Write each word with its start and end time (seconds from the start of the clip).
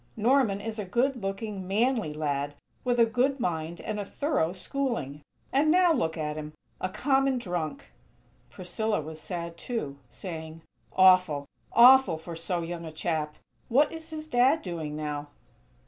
Norman 0.17 0.59
is 0.59 0.79
a 0.79 0.83
good 0.83 1.21
looking, 1.21 1.67
manly 1.67 2.11
lad, 2.11 2.55
with 2.83 2.99
a 2.99 3.05
good 3.05 3.39
mind 3.39 3.79
and 3.81 3.99
a 3.99 4.03
thorough 4.03 4.51
schooling. 4.51 5.21
And 5.53 5.69
now 5.69 5.93
look 5.93 6.17
at 6.17 6.37
him! 6.37 6.53
A 6.79 6.89
common 6.89 7.37
drunk!!" 7.37 7.91
Priscilla 8.49 8.99
was 8.99 9.21
sad, 9.21 9.57
too, 9.57 9.99
saying: 10.09 10.63
"Awful! 10.91 11.45
Awful 11.71 12.17
for 12.17 12.35
so 12.35 12.63
young 12.63 12.83
a 12.83 12.91
chap. 12.91 13.35
What 13.69 13.91
is 13.91 14.09
his 14.09 14.25
Dad 14.25 14.63
doing 14.63 14.95
now?" 14.95 15.27